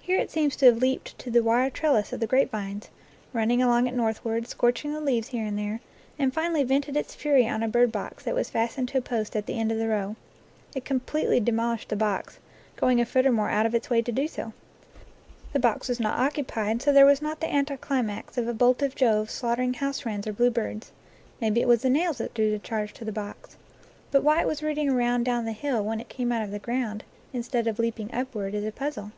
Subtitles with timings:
[0.00, 2.88] Here it seems to have leaped to the wire trellis of the grapevines,
[3.32, 5.78] running along it northward, scorching the leaves here and there,
[6.18, 9.36] and finally vented its fury on a bird box that was fastened to a post
[9.36, 10.16] at the end of the row.
[10.74, 12.40] It com pletely demolished the box,
[12.74, 14.52] going a foot or more out of its way to do so.
[15.52, 18.96] The box was not occupied, so there was not the anticlimax of a bolt of
[18.96, 20.90] Jove slaughtering house wrens or bluebirds.
[21.40, 23.56] Maybe it was the nails that drew the charge to the box.
[24.10, 26.32] But 16 NATURE LORE why it was rooting around down the hill when it came
[26.32, 29.12] out of the ground, instead of leaping upward, is a puzzle.